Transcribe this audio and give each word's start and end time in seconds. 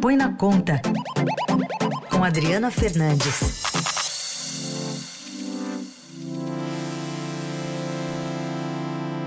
Põe 0.00 0.16
na 0.16 0.32
Conta, 0.34 0.80
com 2.10 2.24
Adriana 2.24 2.70
Fernandes. 2.70 3.62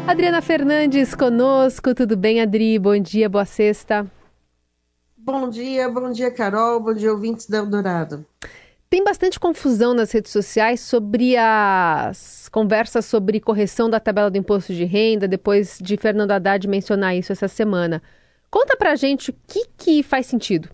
Adriana 0.07 0.41
Fernandes 0.41 1.15
conosco, 1.15 1.93
tudo 1.93 2.15
bem, 2.17 2.41
Adri? 2.41 2.77
Bom 2.79 2.97
dia, 2.97 3.29
boa 3.29 3.45
sexta. 3.45 4.09
Bom 5.17 5.49
dia, 5.49 5.89
bom 5.89 6.11
dia, 6.11 6.31
Carol, 6.31 6.79
bom 6.79 6.93
dia, 6.93 7.11
ouvintes 7.11 7.47
da 7.47 7.57
Eldorado. 7.57 8.25
Tem 8.89 9.03
bastante 9.03 9.39
confusão 9.39 9.93
nas 9.93 10.11
redes 10.11 10.31
sociais 10.31 10.79
sobre 10.79 11.35
as 11.35 12.47
conversas 12.49 13.05
sobre 13.05 13.39
correção 13.39 13.89
da 13.89 13.99
tabela 13.99 14.29
do 14.29 14.37
imposto 14.37 14.73
de 14.73 14.85
renda, 14.85 15.27
depois 15.27 15.77
de 15.81 15.97
Fernando 15.97 16.31
Haddad 16.31 16.67
mencionar 16.67 17.15
isso 17.15 17.31
essa 17.31 17.47
semana. 17.47 18.01
Conta 18.55 18.77
pra 18.77 18.95
gente 18.95 19.31
o 19.31 19.35
que, 19.45 19.65
que 19.75 20.01
faz 20.01 20.27
sentido. 20.27 20.69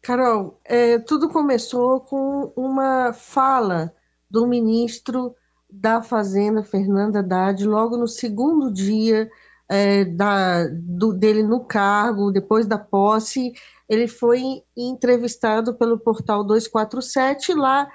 Carol, 0.00 0.58
é, 0.64 0.98
tudo 0.98 1.28
começou 1.28 2.00
com 2.00 2.50
uma 2.56 3.12
fala 3.12 3.92
do 4.30 4.46
ministro 4.46 5.34
da 5.68 6.00
Fazenda, 6.00 6.64
Fernando 6.64 7.16
Haddad, 7.16 7.62
logo 7.66 7.98
no 7.98 8.08
segundo 8.08 8.72
dia 8.72 9.28
é, 9.68 10.06
da, 10.06 10.66
do, 10.66 11.12
dele 11.12 11.42
no 11.42 11.62
cargo, 11.62 12.32
depois 12.32 12.66
da 12.66 12.78
posse, 12.78 13.52
ele 13.86 14.08
foi 14.08 14.62
entrevistado 14.74 15.74
pelo 15.74 15.98
portal 15.98 16.42
247 16.42 17.52
lá 17.52 17.86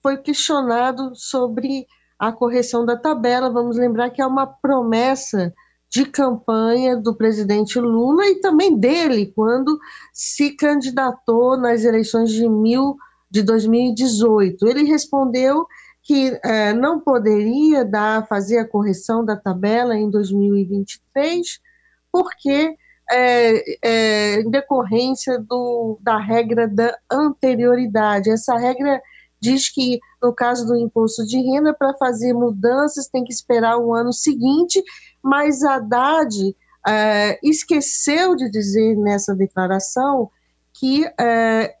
foi 0.00 0.16
questionado 0.18 1.12
sobre 1.16 1.88
a 2.16 2.30
correção 2.30 2.86
da 2.86 2.96
tabela. 2.96 3.50
Vamos 3.50 3.76
lembrar 3.76 4.10
que 4.10 4.22
é 4.22 4.26
uma 4.26 4.46
promessa 4.46 5.52
de 5.92 6.06
campanha 6.06 6.96
do 6.96 7.14
presidente 7.14 7.78
Lula 7.78 8.26
e 8.26 8.36
também 8.36 8.74
dele 8.78 9.30
quando 9.36 9.78
se 10.10 10.52
candidatou 10.56 11.58
nas 11.58 11.84
eleições 11.84 12.30
de, 12.30 12.48
mil, 12.48 12.96
de 13.30 13.42
2018. 13.42 14.66
Ele 14.66 14.84
respondeu 14.84 15.66
que 16.02 16.40
é, 16.42 16.72
não 16.72 16.98
poderia 16.98 17.84
dar, 17.84 18.26
fazer 18.26 18.58
a 18.58 18.66
correção 18.66 19.22
da 19.22 19.36
tabela 19.36 19.94
em 19.94 20.10
2023, 20.10 21.60
porque 22.10 22.74
é, 23.10 23.78
é, 23.86 24.40
em 24.40 24.50
decorrência 24.50 25.38
do, 25.38 25.98
da 26.00 26.16
regra 26.16 26.66
da 26.66 26.96
anterioridade. 27.10 28.30
Essa 28.30 28.56
regra 28.56 28.98
diz 29.42 29.68
que, 29.68 29.98
no 30.22 30.32
caso 30.32 30.64
do 30.64 30.76
imposto 30.76 31.26
de 31.26 31.36
renda, 31.36 31.74
para 31.74 31.92
fazer 31.94 32.32
mudanças 32.32 33.08
tem 33.08 33.24
que 33.24 33.32
esperar 33.32 33.76
o 33.76 33.92
ano 33.92 34.12
seguinte, 34.12 34.80
mas 35.20 35.64
Haddad 35.64 36.56
é, 36.86 37.40
esqueceu 37.42 38.36
de 38.36 38.48
dizer 38.48 38.96
nessa 38.96 39.34
declaração 39.34 40.30
que 40.72 41.04
é, 41.18 41.74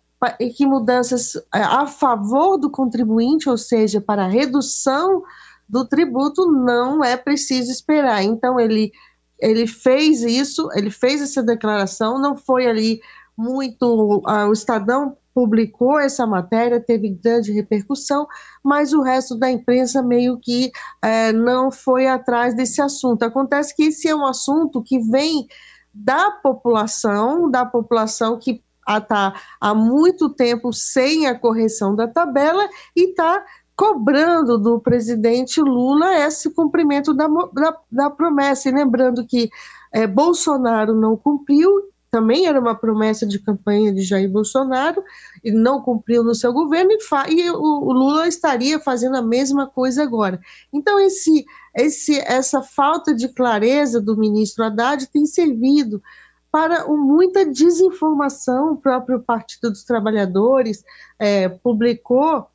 que 0.56 0.66
mudanças 0.66 1.36
é, 1.54 1.60
a 1.62 1.86
favor 1.86 2.56
do 2.58 2.68
contribuinte, 2.68 3.48
ou 3.48 3.56
seja, 3.56 4.00
para 4.00 4.24
a 4.24 4.28
redução 4.28 5.22
do 5.68 5.86
tributo, 5.86 6.50
não 6.50 7.04
é 7.04 7.16
preciso 7.16 7.70
esperar. 7.70 8.24
Então, 8.24 8.58
ele, 8.58 8.90
ele 9.38 9.68
fez 9.68 10.22
isso, 10.22 10.68
ele 10.74 10.90
fez 10.90 11.22
essa 11.22 11.42
declaração, 11.42 12.20
não 12.20 12.36
foi 12.36 12.66
ali 12.66 13.00
muito. 13.36 14.20
Uh, 14.26 14.48
o 14.48 14.52
Estadão 14.52 15.16
publicou 15.34 15.98
essa 15.98 16.26
matéria, 16.26 16.80
teve 16.80 17.08
grande 17.08 17.52
repercussão, 17.52 18.26
mas 18.62 18.92
o 18.92 19.02
resto 19.02 19.36
da 19.36 19.50
imprensa 19.50 20.02
meio 20.02 20.38
que 20.38 20.70
uh, 21.04 21.32
não 21.36 21.70
foi 21.70 22.06
atrás 22.06 22.54
desse 22.54 22.80
assunto. 22.80 23.22
Acontece 23.22 23.74
que 23.74 23.84
esse 23.84 24.08
é 24.08 24.14
um 24.14 24.26
assunto 24.26 24.82
que 24.82 24.98
vem 24.98 25.46
da 25.92 26.30
população, 26.30 27.50
da 27.50 27.64
população 27.64 28.38
que 28.38 28.62
está 28.88 29.34
há 29.60 29.74
muito 29.74 30.30
tempo 30.30 30.72
sem 30.72 31.26
a 31.26 31.38
correção 31.38 31.94
da 31.94 32.08
tabela 32.08 32.68
e 32.96 33.10
está 33.10 33.44
cobrando 33.76 34.58
do 34.58 34.80
presidente 34.80 35.60
Lula 35.60 36.14
esse 36.18 36.50
cumprimento 36.50 37.14
da, 37.14 37.26
da, 37.26 37.76
da 37.90 38.10
promessa. 38.10 38.68
E 38.68 38.72
lembrando 38.72 39.26
que 39.26 39.50
é, 39.92 40.06
Bolsonaro 40.06 40.94
não 40.94 41.16
cumpriu, 41.16 41.70
também 42.12 42.46
era 42.46 42.60
uma 42.60 42.74
promessa 42.74 43.26
de 43.26 43.38
campanha 43.38 43.90
de 43.90 44.02
Jair 44.02 44.30
Bolsonaro, 44.30 45.02
e 45.42 45.50
não 45.50 45.80
cumpriu 45.80 46.22
no 46.22 46.34
seu 46.34 46.52
governo, 46.52 46.92
e, 46.92 47.32
e 47.32 47.50
o, 47.50 47.56
o, 47.56 47.90
Lula 47.90 48.28
estaria 48.28 48.78
fazendo 48.78 49.16
a 49.16 49.22
mesma 49.22 49.66
coisa 49.66 50.02
agora. 50.02 50.38
Então, 50.70 51.00
esse, 51.00 51.46
esse, 51.74 52.20
essa 52.20 52.60
falta 52.60 53.14
de 53.14 53.30
clareza 53.30 53.98
do 53.98 54.14
ministro 54.14 54.62
Haddad 54.62 55.06
tem 55.06 55.24
servido 55.24 56.02
para 56.50 56.86
muita 56.86 57.46
desinformação. 57.46 58.74
O 58.74 58.76
próprio 58.76 59.18
Partido 59.20 59.70
dos 59.70 59.82
Trabalhadores 59.82 60.84
é, 61.18 61.48
publicou 61.48 62.46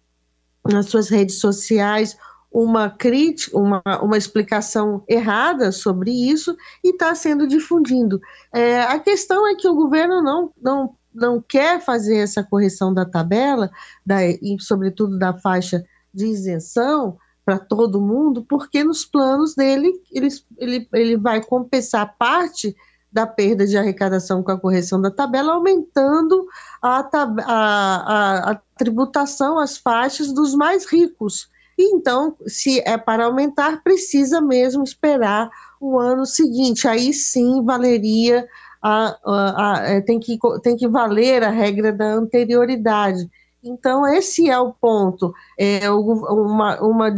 nas 0.63 0.85
suas 0.85 1.09
redes 1.09 1.39
sociais 1.39 2.15
uma 2.51 2.89
crítica, 2.89 3.57
uma, 3.57 3.81
uma 4.01 4.17
explicação 4.17 5.03
errada 5.07 5.71
sobre 5.71 6.11
isso 6.11 6.55
e 6.83 6.91
está 6.91 7.13
sendo 7.13 7.47
difundindo. 7.47 8.19
É, 8.53 8.81
a 8.81 8.99
questão 8.99 9.47
é 9.47 9.55
que 9.55 9.67
o 9.67 9.75
governo 9.75 10.21
não, 10.21 10.51
não, 10.61 10.95
não 11.13 11.41
quer 11.41 11.81
fazer 11.81 12.17
essa 12.17 12.43
correção 12.43 12.93
da 12.93 13.05
tabela, 13.05 13.69
da, 14.05 14.25
e 14.25 14.57
sobretudo 14.59 15.19
da 15.19 15.33
faixa 15.33 15.83
de 16.13 16.25
isenção, 16.25 17.17
para 17.47 17.57
todo 17.57 18.01
mundo, 18.01 18.43
porque 18.43 18.83
nos 18.83 19.05
planos 19.05 19.55
dele 19.55 19.89
ele, 20.11 20.27
ele, 20.57 20.89
ele 20.93 21.15
vai 21.15 21.41
compensar 21.41 22.13
parte 22.19 22.75
da 23.09 23.25
perda 23.25 23.65
de 23.65 23.77
arrecadação 23.77 24.43
com 24.43 24.51
a 24.51 24.59
correção 24.59 24.99
da 24.99 25.09
tabela, 25.09 25.53
aumentando 25.53 26.45
a, 26.81 26.99
a, 26.99 27.23
a, 27.45 28.51
a 28.51 28.61
tributação 28.77 29.57
às 29.59 29.77
faixas 29.77 30.33
dos 30.33 30.53
mais 30.53 30.85
ricos. 30.85 31.49
E 31.77 31.93
então, 31.93 32.35
se 32.47 32.79
é 32.79 32.97
para 32.97 33.25
aumentar, 33.25 33.83
precisa 33.83 34.41
mesmo 34.41 34.83
esperar 34.83 35.49
o 35.79 35.99
ano 35.99 36.25
seguinte. 36.25 36.87
Aí 36.87 37.13
sim 37.13 37.63
valeria 37.63 38.47
a, 38.81 39.17
a, 39.23 39.73
a, 39.73 39.87
é, 39.89 40.01
tem, 40.01 40.19
que, 40.19 40.37
tem 40.63 40.75
que 40.75 40.87
valer 40.87 41.43
a 41.43 41.49
regra 41.49 41.91
da 41.93 42.05
anterioridade. 42.05 43.29
Então, 43.63 44.07
esse 44.07 44.49
é 44.49 44.57
o 44.57 44.73
ponto. 44.73 45.33
É 45.57 45.89
uma, 45.91 46.81
uma, 46.81 47.11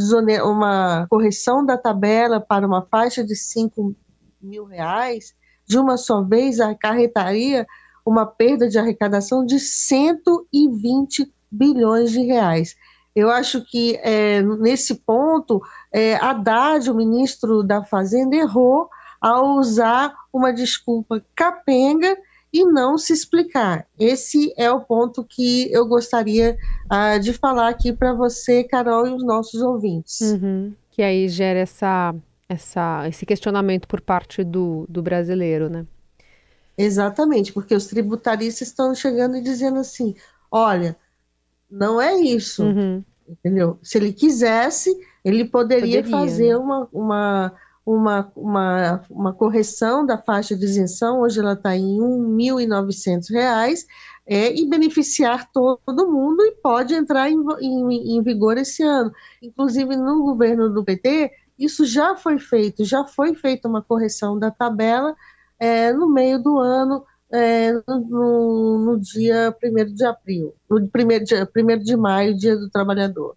uma 0.43 1.07
correção 1.09 1.65
da 1.65 1.77
tabela 1.77 2.39
para 2.39 2.65
uma 2.65 2.81
faixa 2.81 3.23
de 3.23 3.35
5 3.35 3.95
mil 4.41 4.65
reais 4.65 5.33
de 5.67 5.77
uma 5.77 5.97
só 5.97 6.23
vez 6.23 6.59
acarretaria 6.59 7.67
uma 8.03 8.25
perda 8.25 8.67
de 8.67 8.79
arrecadação 8.79 9.45
de 9.45 9.59
120 9.59 11.31
bilhões 11.51 12.11
de 12.11 12.21
reais. 12.21 12.75
Eu 13.15 13.29
acho 13.29 13.63
que 13.65 13.99
é, 14.03 14.41
nesse 14.41 14.95
ponto, 14.95 15.61
é, 15.91 16.15
Haddad, 16.15 16.89
o 16.89 16.95
ministro 16.95 17.63
da 17.63 17.83
Fazenda, 17.83 18.35
errou 18.35 18.89
ao 19.19 19.57
usar 19.57 20.13
uma 20.31 20.53
desculpa 20.53 21.23
capenga 21.35 22.15
e 22.51 22.63
não 22.63 22.97
se 22.97 23.13
explicar. 23.13 23.85
Esse 23.99 24.53
é 24.57 24.71
o 24.71 24.81
ponto 24.81 25.23
que 25.23 25.71
eu 25.71 25.85
gostaria 25.85 26.57
uh, 26.85 27.19
de 27.19 27.33
falar 27.33 27.69
aqui 27.69 27.93
para 27.93 28.13
você, 28.13 28.63
Carol, 28.63 29.05
e 29.05 29.13
os 29.13 29.23
nossos 29.23 29.61
ouvintes. 29.61 30.21
Uhum. 30.21 30.73
Que 30.89 31.03
aí 31.03 31.27
gera 31.27 31.59
essa 31.59 32.15
essa, 32.49 33.07
esse 33.07 33.27
questionamento 33.27 33.87
por 33.87 34.01
parte 34.01 34.43
do, 34.43 34.87
do 34.89 35.03
brasileiro, 35.03 35.69
né? 35.69 35.85
Exatamente, 36.75 37.53
porque 37.53 37.75
os 37.75 37.85
tributaristas 37.85 38.69
estão 38.69 38.95
chegando 38.95 39.37
e 39.37 39.41
dizendo 39.41 39.79
assim: 39.79 40.15
olha, 40.51 40.97
não 41.69 42.01
é 42.01 42.15
isso, 42.15 42.63
uhum. 42.63 43.03
entendeu? 43.27 43.77
Se 43.83 43.97
ele 43.97 44.13
quisesse, 44.13 44.95
ele 45.23 45.45
poderia, 45.45 46.01
poderia 46.01 46.17
fazer 46.17 46.49
né? 46.49 46.57
uma, 46.57 46.87
uma, 46.91 47.53
uma, 47.85 48.31
uma, 48.35 49.01
uma 49.09 49.33
correção 49.33 50.05
da 50.05 50.17
faixa 50.17 50.55
de 50.55 50.65
isenção, 50.65 51.21
hoje 51.21 51.39
ela 51.39 51.53
está 51.53 51.75
em 51.75 51.99
R$ 51.99 52.05
1.900, 52.53 53.85
é, 54.25 54.55
e 54.55 54.69
beneficiar 54.69 55.49
todo 55.51 56.11
mundo 56.11 56.43
e 56.43 56.51
pode 56.61 56.93
entrar 56.93 57.31
em, 57.31 57.37
em, 57.61 58.17
em 58.17 58.21
vigor 58.21 58.59
esse 58.59 58.83
ano. 58.83 59.11
Inclusive, 59.41 59.95
no 59.95 60.21
governo 60.21 60.69
do 60.69 60.83
PT, 60.83 61.31
isso 61.57 61.83
já 61.83 62.15
foi 62.15 62.37
feito, 62.37 62.85
já 62.85 63.03
foi 63.03 63.33
feita 63.33 63.67
uma 63.67 63.81
correção 63.81 64.37
da 64.37 64.51
tabela 64.51 65.15
é, 65.59 65.91
no 65.91 66.07
meio 66.07 66.41
do 66.41 66.59
ano, 66.59 67.03
é, 67.31 67.71
no, 67.87 68.79
no, 68.79 68.99
dia 68.99 69.55
1 69.63 69.93
de 69.93 70.05
abril, 70.05 70.55
no 70.69 70.77
1 70.77 71.23
de, 71.23 71.35
1 71.35 71.79
de 71.83 71.95
maio, 71.95 72.37
dia 72.37 72.55
do 72.55 72.69
trabalhador. 72.69 73.35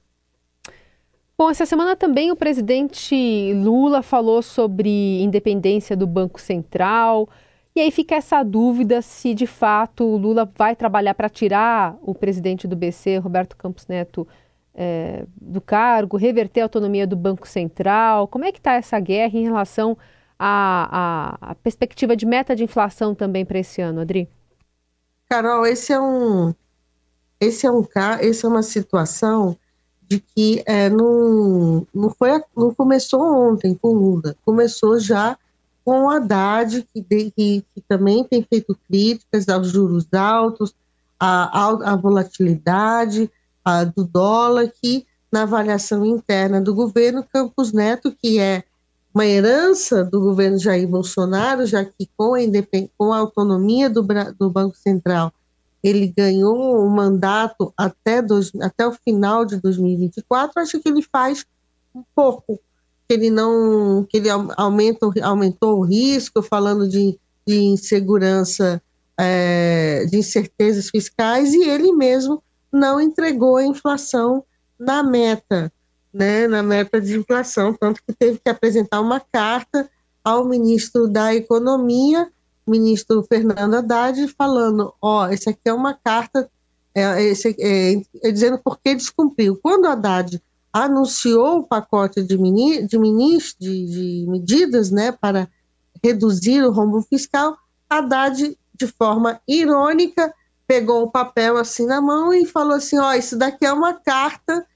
Bom, 1.36 1.50
essa 1.50 1.66
semana 1.66 1.96
também 1.96 2.30
o 2.30 2.36
presidente 2.36 3.52
Lula 3.54 4.02
falou 4.02 4.42
sobre 4.42 5.22
independência 5.22 5.96
do 5.96 6.06
Banco 6.06 6.40
Central. 6.40 7.28
E 7.74 7.80
aí 7.80 7.90
fica 7.90 8.14
essa 8.14 8.42
dúvida 8.42 9.02
se 9.02 9.34
de 9.34 9.46
fato 9.46 10.04
o 10.04 10.16
Lula 10.16 10.50
vai 10.56 10.76
trabalhar 10.76 11.14
para 11.14 11.28
tirar 11.28 11.96
o 12.02 12.14
presidente 12.14 12.68
do 12.68 12.76
BC, 12.76 13.16
Roberto 13.16 13.56
Campos 13.56 13.86
Neto, 13.86 14.28
é, 14.74 15.24
do 15.40 15.60
cargo, 15.60 16.16
reverter 16.16 16.60
a 16.60 16.64
autonomia 16.64 17.06
do 17.06 17.16
Banco 17.16 17.48
Central? 17.48 18.28
Como 18.28 18.44
é 18.44 18.52
que 18.52 18.58
está 18.58 18.74
essa 18.74 19.00
guerra 19.00 19.38
em 19.38 19.42
relação 19.42 19.96
à, 20.44 21.36
à, 21.40 21.50
à, 21.52 21.54
perspectiva 21.54 22.16
de 22.16 22.26
meta 22.26 22.56
de 22.56 22.64
inflação 22.64 23.14
também 23.14 23.44
para 23.44 23.60
esse 23.60 23.80
ano, 23.80 24.00
Adri? 24.00 24.28
Carol, 25.28 25.64
esse 25.64 25.92
é 25.92 26.00
um, 26.00 26.52
esse 27.40 27.64
é 27.64 27.70
um 27.70 27.86
esse 28.20 28.44
é 28.44 28.48
uma 28.48 28.62
situação 28.62 29.56
de 30.08 30.18
que 30.18 30.62
é, 30.66 30.90
não, 30.90 31.86
não, 31.94 32.10
foi, 32.10 32.42
não 32.56 32.74
começou 32.74 33.22
ontem 33.22 33.72
com 33.80 33.92
Lula, 33.92 34.34
começou 34.44 34.98
já 34.98 35.38
com 35.84 36.06
o 36.06 36.10
Haddad, 36.10 36.86
que, 36.92 37.00
de, 37.00 37.30
que, 37.30 37.64
que, 37.74 37.80
também 37.88 38.24
tem 38.24 38.42
feito 38.42 38.76
críticas 38.88 39.48
aos 39.48 39.68
juros 39.68 40.06
altos, 40.12 40.74
à, 41.18 41.96
volatilidade 41.96 43.30
a, 43.64 43.84
do 43.84 44.04
dólar, 44.04 44.70
que 44.82 45.06
na 45.30 45.42
avaliação 45.42 46.04
interna 46.04 46.60
do 46.60 46.74
governo, 46.74 47.24
Campos 47.32 47.72
Neto, 47.72 48.12
que 48.12 48.38
é 48.38 48.64
uma 49.14 49.26
herança 49.26 50.04
do 50.04 50.20
governo 50.20 50.58
Jair 50.58 50.88
Bolsonaro, 50.88 51.66
já 51.66 51.84
que 51.84 52.08
com 52.16 52.34
a, 52.34 52.38
com 52.96 53.12
a 53.12 53.18
autonomia 53.18 53.90
do, 53.90 54.06
do 54.38 54.50
Banco 54.50 54.76
Central 54.76 55.32
ele 55.82 56.06
ganhou 56.16 56.76
o 56.76 56.86
um 56.86 56.88
mandato 56.88 57.72
até, 57.76 58.22
dois, 58.22 58.52
até 58.60 58.86
o 58.86 58.92
final 58.92 59.44
de 59.44 59.60
2024, 59.60 60.60
acho 60.60 60.80
que 60.80 60.88
ele 60.88 61.02
faz 61.02 61.44
um 61.94 62.04
pouco, 62.14 62.60
que 63.08 63.14
ele 63.14 63.30
não, 63.30 64.06
que 64.08 64.18
ele 64.18 64.30
aumenta, 64.30 65.10
aumentou 65.22 65.80
o 65.80 65.84
risco, 65.84 66.40
falando 66.40 66.88
de, 66.88 67.18
de 67.46 67.58
insegurança, 67.58 68.80
é, 69.18 70.06
de 70.08 70.18
incertezas 70.18 70.88
fiscais, 70.88 71.52
e 71.52 71.68
ele 71.68 71.92
mesmo 71.92 72.42
não 72.72 73.00
entregou 73.00 73.56
a 73.56 73.66
inflação 73.66 74.44
na 74.78 75.02
meta, 75.02 75.72
né, 76.12 76.46
na 76.46 76.62
meta 76.62 77.00
de 77.00 77.16
inflação, 77.16 77.74
tanto 77.74 78.02
que 78.06 78.12
teve 78.12 78.38
que 78.38 78.50
apresentar 78.50 79.00
uma 79.00 79.20
carta 79.20 79.88
ao 80.22 80.44
ministro 80.44 81.08
da 81.08 81.34
Economia, 81.34 82.30
ministro 82.66 83.24
Fernando 83.28 83.74
Haddad 83.74 84.28
falando, 84.36 84.94
ó, 85.00 85.24
oh, 85.24 85.28
esse 85.28 85.48
aqui 85.48 85.62
é 85.66 85.72
uma 85.72 85.94
carta 85.94 86.48
é, 86.94 87.22
esse, 87.22 87.56
é, 87.58 87.94
é, 88.22 88.30
dizendo 88.30 88.58
por 88.58 88.78
que 88.78 88.94
descumpriu. 88.94 89.58
Quando 89.62 89.86
Haddad 89.86 90.42
anunciou 90.72 91.58
o 91.58 91.62
pacote 91.62 92.22
de, 92.22 92.36
mini, 92.36 92.86
de, 92.86 92.98
ministro, 92.98 93.58
de, 93.60 93.86
de 93.86 94.26
medidas 94.28 94.90
né, 94.90 95.12
para 95.12 95.48
reduzir 96.04 96.62
o 96.62 96.72
rombo 96.72 97.02
fiscal, 97.02 97.56
Haddad, 97.88 98.56
de 98.74 98.86
forma 98.86 99.40
irônica, 99.48 100.32
pegou 100.66 101.02
o 101.02 101.10
papel 101.10 101.56
assim 101.56 101.86
na 101.86 102.00
mão 102.00 102.32
e 102.32 102.46
falou 102.46 102.74
assim, 102.74 102.98
ó, 102.98 103.10
oh, 103.10 103.12
isso 103.12 103.36
daqui 103.36 103.66
é 103.66 103.72
uma 103.72 103.94
carta 103.94 104.66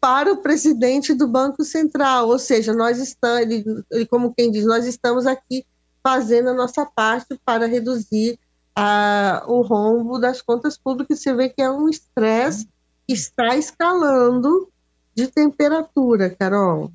para 0.00 0.32
o 0.32 0.38
presidente 0.38 1.12
do 1.12 1.28
Banco 1.28 1.62
Central, 1.62 2.28
ou 2.28 2.38
seja, 2.38 2.72
nós 2.72 2.98
estamos, 2.98 3.40
ele, 3.40 3.64
ele, 3.90 4.06
como 4.06 4.32
quem 4.34 4.50
diz, 4.50 4.64
nós 4.64 4.86
estamos 4.86 5.26
aqui 5.26 5.66
fazendo 6.02 6.50
a 6.50 6.54
nossa 6.54 6.86
parte 6.86 7.38
para 7.44 7.66
reduzir 7.66 8.38
a, 8.74 9.44
o 9.46 9.60
rombo 9.60 10.18
das 10.18 10.40
contas 10.40 10.78
públicas. 10.78 11.20
Você 11.20 11.34
vê 11.34 11.50
que 11.50 11.60
é 11.60 11.70
um 11.70 11.88
estresse 11.88 12.66
que 13.06 13.12
está 13.12 13.56
escalando 13.56 14.70
de 15.14 15.26
temperatura, 15.26 16.30
Carol. 16.30 16.90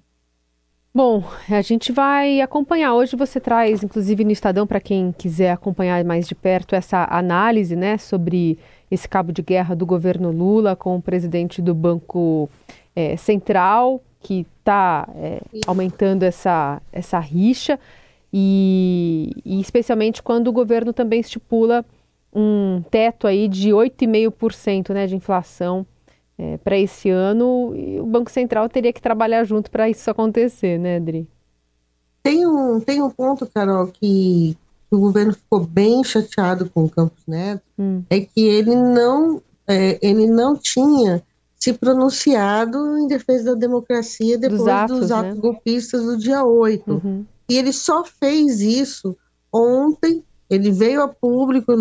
Bom, 0.94 1.24
a 1.50 1.62
gente 1.62 1.92
vai 1.92 2.40
acompanhar. 2.40 2.96
Hoje 2.96 3.18
você 3.18 3.40
traz, 3.40 3.84
inclusive 3.84 4.24
no 4.24 4.32
Estadão, 4.32 4.66
para 4.66 4.80
quem 4.80 5.12
quiser 5.12 5.52
acompanhar 5.52 6.04
mais 6.06 6.26
de 6.26 6.34
perto, 6.34 6.74
essa 6.74 7.06
análise 7.12 7.76
né, 7.76 7.98
sobre 7.98 8.58
esse 8.90 9.08
cabo 9.08 9.34
de 9.34 9.42
guerra 9.42 9.76
do 9.76 9.86
governo 9.86 10.32
Lula 10.32 10.74
com 10.76 10.96
o 10.96 11.02
presidente 11.02 11.62
do 11.62 11.76
Banco 11.76 12.50
é, 12.96 13.18
Central, 13.18 14.02
que 14.20 14.46
está 14.60 15.08
é, 15.16 15.42
aumentando 15.68 16.24
essa, 16.24 16.82
essa 16.92 17.20
rixa 17.20 17.80
e, 18.34 19.32
e 19.46 19.62
especialmente 19.62 20.24
quando 20.24 20.48
o 20.48 20.52
governo 20.52 20.92
também 20.92 21.20
estipula 21.20 21.86
um 22.34 22.82
teto 22.92 23.28
aí 23.28 23.48
de 23.48 23.70
8,5% 23.70 24.94
né, 24.94 25.08
de 25.08 25.16
inflação 25.16 25.86
é, 26.38 26.58
para 26.58 26.78
esse 26.78 27.10
ano, 27.10 27.74
e 27.76 28.00
o 28.00 28.06
Banco 28.06 28.30
Central 28.30 28.68
teria 28.68 28.92
que 28.92 29.02
trabalhar 29.02 29.46
junto 29.46 29.72
para 29.72 29.90
isso 29.90 30.10
acontecer, 30.12 30.78
né, 30.78 30.98
Adri? 30.98 31.28
Tem 32.22 32.46
um, 32.46 32.80
tem 32.82 33.02
um 33.02 33.10
ponto, 33.10 33.48
Carol, 33.48 33.88
que, 33.88 34.58
que 34.90 34.96
o 34.96 35.00
governo 35.00 35.34
ficou 35.34 35.62
bem 35.62 36.04
chateado 36.04 36.70
com 36.70 36.84
o 36.84 36.90
Campos 36.90 37.24
Neto, 37.26 37.62
hum. 37.80 38.04
é 38.10 38.20
que 38.20 38.42
ele 38.42 38.76
não, 38.76 39.42
é, 39.66 39.98
ele 40.02 40.28
não 40.28 40.58
tinha 40.58 41.24
se 41.66 41.74
pronunciado 41.74 42.96
em 43.00 43.08
defesa 43.08 43.46
da 43.46 43.54
democracia 43.56 44.38
depois 44.38 44.60
dos 44.60 44.68
atos, 44.68 45.00
dos 45.00 45.12
atos 45.12 45.34
né? 45.34 45.42
golpistas 45.42 46.04
do 46.04 46.16
dia 46.16 46.46
8. 46.46 46.92
Uhum. 46.92 47.26
E 47.50 47.58
ele 47.58 47.74
só 47.74 48.06
fez 48.06 48.62
isso 48.62 49.18
ontem. 49.52 50.24
Ele 50.48 50.72
veio 50.72 51.02
a 51.02 51.08
público, 51.08 51.74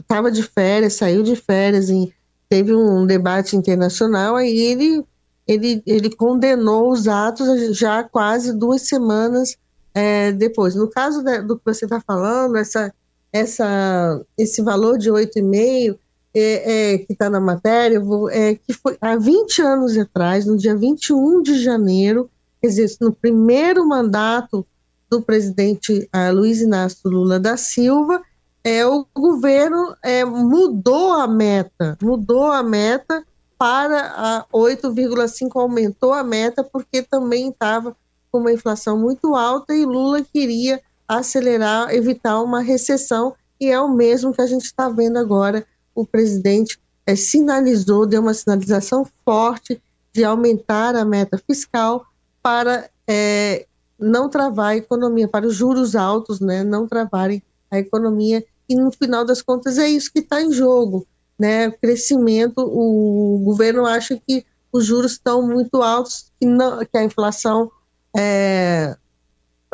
estava 0.00 0.30
de 0.30 0.42
férias, 0.42 0.92
saiu 0.92 1.22
de 1.22 1.34
férias, 1.34 1.88
e 1.88 2.12
teve 2.46 2.74
um 2.74 3.06
debate 3.06 3.56
internacional, 3.56 4.36
aí 4.36 4.54
ele, 4.54 5.02
ele, 5.48 5.82
ele 5.86 6.14
condenou 6.14 6.92
os 6.92 7.08
atos 7.08 7.74
já 7.78 8.04
quase 8.04 8.52
duas 8.52 8.82
semanas 8.82 9.56
é, 9.94 10.30
depois. 10.30 10.74
No 10.74 10.90
caso 10.90 11.24
da, 11.24 11.38
do 11.38 11.56
que 11.56 11.64
você 11.64 11.86
está 11.86 12.02
falando, 12.02 12.56
essa, 12.56 12.92
essa, 13.32 14.20
esse 14.36 14.60
valor 14.60 14.98
de 14.98 15.10
8,5 15.10 15.96
é, 16.34 16.94
é, 16.94 16.98
que 16.98 17.12
está 17.12 17.28
na 17.28 17.40
matéria, 17.40 18.02
é, 18.30 18.54
que 18.54 18.72
foi 18.72 18.96
há 19.00 19.16
20 19.16 19.62
anos 19.62 19.98
atrás, 19.98 20.46
no 20.46 20.56
dia 20.56 20.74
21 20.74 21.42
de 21.42 21.62
janeiro, 21.62 22.30
quer 22.60 22.68
dizer, 22.68 22.96
no 23.00 23.12
primeiro 23.12 23.86
mandato 23.86 24.66
do 25.10 25.20
presidente 25.20 26.08
uh, 26.14 26.34
Luiz 26.34 26.60
Inácio 26.60 27.10
Lula 27.10 27.38
da 27.38 27.56
Silva, 27.56 28.22
é, 28.64 28.86
o 28.86 29.06
governo 29.14 29.94
é, 30.02 30.24
mudou 30.24 31.12
a 31.12 31.26
meta, 31.26 31.98
mudou 32.00 32.46
a 32.46 32.62
meta 32.62 33.24
para 33.58 34.46
8,5, 34.52 35.50
aumentou 35.54 36.12
a 36.12 36.24
meta, 36.24 36.64
porque 36.64 37.02
também 37.02 37.50
estava 37.50 37.96
com 38.30 38.38
uma 38.38 38.52
inflação 38.52 38.98
muito 38.98 39.34
alta 39.34 39.74
e 39.74 39.84
Lula 39.84 40.22
queria 40.22 40.80
acelerar, 41.06 41.94
evitar 41.94 42.40
uma 42.40 42.60
recessão, 42.60 43.34
e 43.60 43.68
é 43.70 43.78
o 43.78 43.88
mesmo 43.88 44.32
que 44.32 44.40
a 44.40 44.46
gente 44.46 44.64
está 44.64 44.88
vendo 44.88 45.18
agora. 45.18 45.66
O 45.94 46.06
presidente 46.06 46.78
é, 47.06 47.16
sinalizou, 47.16 48.06
deu 48.06 48.20
uma 48.22 48.34
sinalização 48.34 49.06
forte 49.24 49.82
de 50.12 50.24
aumentar 50.24 50.94
a 50.94 51.04
meta 51.04 51.38
fiscal 51.38 52.06
para 52.42 52.88
é, 53.06 53.66
não 53.98 54.28
travar 54.28 54.72
a 54.72 54.76
economia, 54.76 55.28
para 55.28 55.46
os 55.46 55.54
juros 55.54 55.94
altos, 55.94 56.40
né, 56.40 56.62
não 56.62 56.86
travarem 56.86 57.42
a 57.70 57.78
economia. 57.78 58.44
E 58.68 58.74
no 58.74 58.90
final 58.92 59.24
das 59.24 59.42
contas 59.42 59.78
é 59.78 59.88
isso 59.88 60.12
que 60.12 60.20
está 60.20 60.40
em 60.40 60.52
jogo, 60.52 61.06
né? 61.38 61.68
O 61.68 61.78
crescimento, 61.78 62.58
o 62.58 63.40
governo 63.44 63.84
acha 63.84 64.20
que 64.26 64.44
os 64.72 64.86
juros 64.86 65.12
estão 65.12 65.46
muito 65.46 65.82
altos, 65.82 66.32
que, 66.40 66.46
não, 66.46 66.78
que 66.84 66.96
a 66.96 67.04
inflação 67.04 67.70
é, 68.16 68.96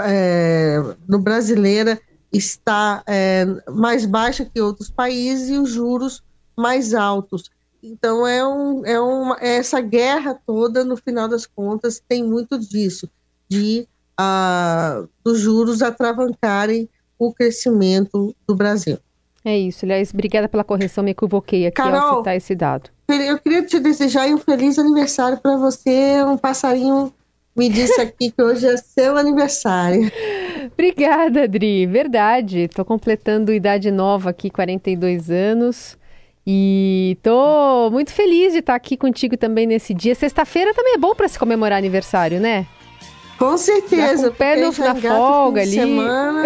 é, 0.01 0.77
no 1.07 1.19
brasileira 1.19 2.01
está 2.33 3.03
é, 3.07 3.47
mais 3.71 4.05
baixa 4.05 4.45
que 4.45 4.61
outros 4.61 4.91
países 4.91 5.51
e 5.51 5.59
os 5.59 5.71
juros 5.71 6.23
mais 6.57 6.95
altos. 6.95 7.51
Então 7.83 8.27
é, 8.27 8.47
um, 8.47 8.85
é 8.85 9.01
uma, 9.01 9.37
é 9.41 9.57
essa 9.57 9.81
guerra 9.81 10.39
toda, 10.47 10.85
no 10.85 10.97
final 10.97 11.29
das 11.29 11.47
contas, 11.47 12.03
tem 12.07 12.25
muito 12.25 12.59
disso, 12.59 13.09
de 13.49 13.87
a, 14.17 15.05
dos 15.25 15.39
juros 15.39 15.81
atravancarem 15.81 16.89
o 17.19 17.33
crescimento 17.33 18.35
do 18.47 18.55
Brasil. 18.55 18.99
É 19.45 19.57
isso. 19.57 19.85
Aliás, 19.85 20.13
obrigada 20.13 20.49
pela 20.49 20.65
correção, 20.65 21.05
me 21.05 21.13
equivoquei 21.13 21.67
aqui 21.67 21.77
Carol, 21.77 22.01
ao 22.01 22.19
citar 22.19 22.37
esse 22.37 22.55
dado. 22.55 22.91
Eu 23.09 23.39
queria 23.39 23.63
te 23.63 23.79
desejar 23.79 24.29
um 24.29 24.39
feliz 24.39 24.79
aniversário 24.79 25.39
para 25.39 25.57
você. 25.57 26.23
Um 26.25 26.37
passarinho 26.37 27.15
me 27.59 27.69
disse 27.69 28.01
aqui 28.01 28.31
que 28.31 28.43
hoje 28.43 28.67
é 28.67 28.77
seu 28.77 29.17
aniversário. 29.17 30.11
Obrigada, 30.73 31.43
Adri. 31.43 31.87
Verdade. 31.87 32.61
Estou 32.61 32.85
completando 32.85 33.53
idade 33.53 33.91
nova 33.91 34.31
aqui, 34.31 34.49
42 34.49 35.31
anos. 35.31 35.99
E 36.47 37.19
tô 37.23 37.91
muito 37.91 38.13
feliz 38.13 38.53
de 38.53 38.61
estar 38.61 38.75
aqui 38.75 38.97
contigo 38.97 39.37
também 39.37 39.67
nesse 39.67 39.93
dia. 39.93 40.15
Sexta-feira 40.15 40.73
também 40.73 40.95
é 40.95 40.99
bom 40.99 41.15
para 41.15 41.29
se 41.29 41.39
comemorar 41.39 41.77
aniversário, 41.77 42.41
né? 42.41 42.67
Com 43.39 43.57
certeza. 43.57 44.25
Com 44.25 44.29
o 44.29 44.35
pé 44.35 44.57
no, 44.57 44.73
na 44.73 44.95
folga 44.97 45.63
ali. 45.63 45.71
Semana. 45.71 46.43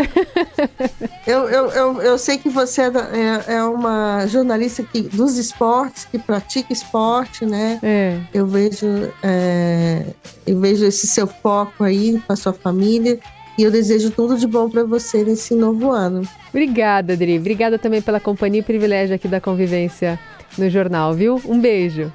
eu, 1.26 1.48
eu, 1.48 1.70
eu, 1.70 2.02
eu 2.02 2.18
sei 2.18 2.36
que 2.36 2.50
você 2.50 2.82
é, 2.82 2.86
é, 2.86 3.54
é, 3.54 3.64
uma 3.64 4.26
jornalista 4.26 4.82
que, 4.82 5.00
dos 5.00 5.38
esportes, 5.38 6.04
que 6.04 6.18
pratica 6.18 6.70
esporte, 6.72 7.46
né? 7.46 7.80
É. 7.82 8.18
Eu 8.34 8.46
vejo, 8.46 8.86
é, 9.22 10.04
eu 10.46 10.60
vejo 10.60 10.84
esse 10.84 11.06
seu 11.06 11.26
foco 11.26 11.82
aí 11.82 12.20
com 12.26 12.32
a 12.32 12.36
sua 12.36 12.52
família. 12.52 13.18
E 13.58 13.62
eu 13.62 13.70
desejo 13.70 14.10
tudo 14.10 14.38
de 14.38 14.46
bom 14.46 14.68
para 14.68 14.84
você 14.84 15.24
nesse 15.24 15.54
novo 15.54 15.90
ano. 15.90 16.22
Obrigada, 16.50 17.12
Adri. 17.12 17.38
Obrigada 17.38 17.78
também 17.78 18.00
pela 18.00 18.18
companhia 18.18 18.60
e 18.60 18.64
privilégio 18.64 19.14
aqui 19.14 19.28
da 19.28 19.40
convivência 19.40 20.18
no 20.56 20.68
jornal, 20.70 21.12
viu? 21.14 21.40
Um 21.46 21.60
beijo. 21.60 22.12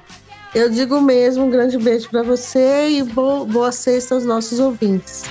Eu 0.54 0.70
digo 0.70 1.00
mesmo, 1.00 1.44
um 1.44 1.50
grande 1.50 1.76
beijo 1.76 2.08
para 2.08 2.22
você 2.22 2.88
e 2.88 3.02
boa, 3.02 3.44
boa 3.44 3.72
sexta 3.72 4.14
aos 4.14 4.24
nossos 4.24 4.58
ouvintes. 4.58 5.24